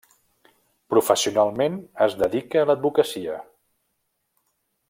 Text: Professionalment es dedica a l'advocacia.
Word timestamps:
Professionalment 0.93 1.77
es 2.07 2.17
dedica 2.23 2.63
a 2.65 2.71
l'advocacia. 2.71 3.39